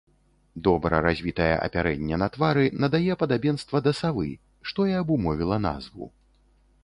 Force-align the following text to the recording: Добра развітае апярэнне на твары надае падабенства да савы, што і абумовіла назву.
Добра 0.67 0.99
развітае 1.07 1.49
апярэнне 1.65 2.17
на 2.21 2.29
твары 2.37 2.63
надае 2.85 3.13
падабенства 3.23 3.77
да 3.87 3.93
савы, 4.01 4.29
што 4.69 4.87
і 4.95 4.99
абумовіла 5.03 5.57
назву. 5.69 6.05